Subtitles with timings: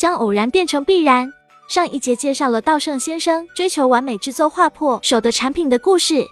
[0.00, 1.30] 将偶然变成必然。
[1.68, 6.24] 上一节介绍了稻盛先生追求完美制作划破手的产品的故事。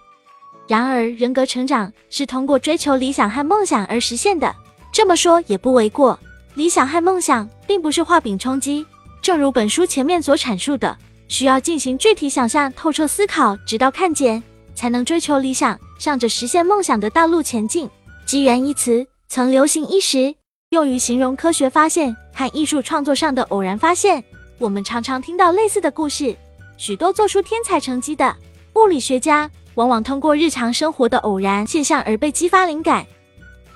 [0.66, 4.54] 然而，人格成长是通过追求理想和梦想而实现的。
[4.90, 6.18] 这么说也不为过。
[6.54, 8.86] 理想和梦想并不是画饼充饥，
[9.20, 10.96] 正如本书前面所阐述的，
[11.28, 14.42] 需要进行具体想象、透彻思考，直到看见，
[14.74, 17.88] 才能追求理想，向着实现梦想的道路前进。
[18.24, 20.34] 机缘一词曾流行一时，
[20.70, 24.22] 用于形容科学发现和艺术创作上的偶然发现。
[24.58, 26.36] 我们常常听到类似的故事，
[26.76, 28.36] 许多做出天才成绩的
[28.74, 33.04] 物理学家，往往通过日常生活的偶然现象而被激发灵感，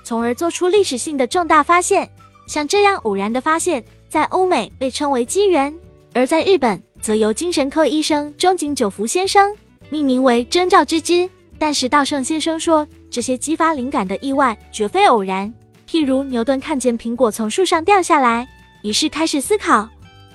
[0.05, 2.09] 从而做出历史性的重大发现。
[2.47, 5.73] 像这样偶然的发现，在欧美被称为机缘，
[6.13, 9.53] 而在日本则由精神科医生中井久福先生
[9.89, 11.29] 命名为征兆之之。
[11.59, 15.53] 但是稻盛先生说，这些激发灵感的意外绝非偶然。
[15.87, 18.47] 譬如牛顿看见苹果从树上掉下来，
[18.81, 19.87] 于是开始思考，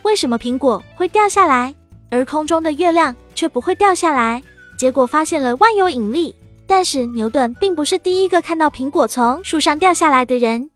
[0.03, 1.75] 为什么苹果会掉下来，
[2.11, 4.43] 而空中的月亮却不会掉下来？
[4.79, 6.35] 结果发现了万有引力。
[6.71, 10.71] 但是牛顿并不是第一个看到苹果从树上掉下来的人。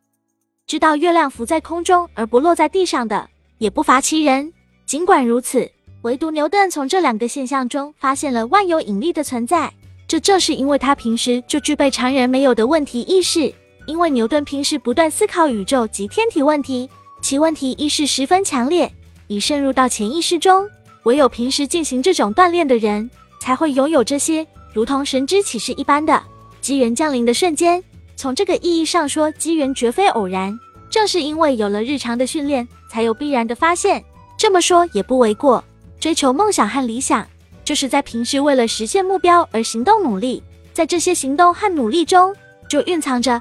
[0.67, 4.51] 知道月亮浮在空中而不落在地上的也不乏其人。
[4.87, 9.71] 尽管如此，唯独牛顿从这两个现象中发现了万有引力的存在。
[10.09, 13.53] 这正是因为他平时就具备常人没有的问题意识。
[13.87, 16.89] 因为牛顿平时不断思考宇宙及天体问题，
[17.21, 18.91] 其问题意识十分强烈，
[19.27, 20.69] 已渗入到潜意识中。
[21.05, 23.11] 唯有平时进行这种锻炼的人，
[23.41, 26.23] 才会拥有这些如同神之启示一般的
[26.61, 27.83] 机缘降临的瞬间。
[28.15, 30.57] 从这个意义上说，机缘绝非偶然。
[30.89, 34.05] 正是因为有了日常的训练，才有必然的发现。
[34.37, 35.65] 这么说也不为过。
[35.99, 37.27] 追求梦想和理想，
[37.65, 40.43] 就是在平时为了实现目标而行动努力。
[40.73, 42.35] 在这些行动和努力中，
[42.69, 43.41] 就蕴藏着